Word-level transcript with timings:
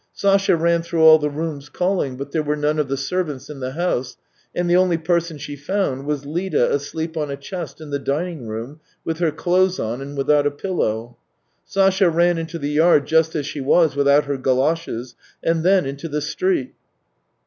Sasha 0.13 0.55
ran 0.55 0.81
through 0.81 1.03
all 1.03 1.19
the 1.19 1.29
rooms 1.29 1.69
calling, 1.69 2.17
but 2.17 2.31
there 2.31 2.41
were 2.41 2.55
none 2.55 2.79
of 2.79 2.87
the 2.87 2.97
servants 2.97 3.51
in 3.51 3.59
the 3.59 3.73
house, 3.73 4.17
and 4.55 4.67
the 4.67 4.75
only 4.75 4.97
person 4.97 5.37
she 5.37 5.55
found 5.55 6.07
was 6.07 6.25
Lida 6.25 6.73
asleep 6.73 7.15
on 7.15 7.29
a 7.29 7.37
chest 7.37 7.79
in 7.79 7.91
the 7.91 7.99
dining 7.99 8.47
room 8.47 8.79
with 9.05 9.19
her 9.19 9.29
clothes 9.29 9.79
on 9.79 10.01
and 10.01 10.17
without 10.17 10.47
a 10.47 10.49
pillow. 10.49 11.17
Sasha 11.65 12.09
ran 12.09 12.39
into 12.39 12.57
the 12.57 12.71
yard 12.71 13.05
just 13.05 13.35
as 13.35 13.45
she 13.45 13.61
was 13.61 13.95
without 13.95 14.25
her 14.25 14.37
goloshes, 14.37 15.13
and 15.43 15.61
then 15.61 15.85
into 15.85 16.09
the 16.09 16.21
street. 16.21 16.73